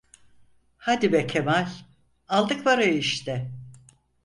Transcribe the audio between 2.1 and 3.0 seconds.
aldık parayı